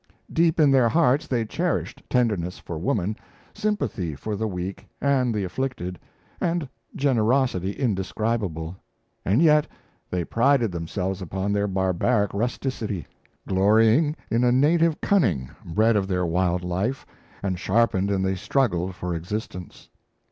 [0.33, 3.15] Deep in their hearts they cherished tenderness for woman,
[3.53, 5.99] sympathy for the weak and the afflicted,
[6.39, 8.75] and generosity indescribable.
[9.23, 9.67] And yet
[10.09, 13.05] they prided themselves upon their barbaric rusticity,
[13.47, 17.05] glorying in a native cunning bred of their wild life
[17.43, 19.87] and sharpened in the struggle for existence.